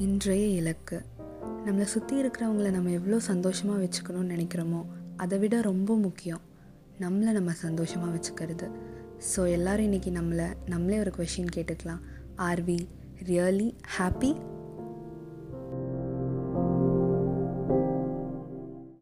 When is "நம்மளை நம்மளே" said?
10.18-10.98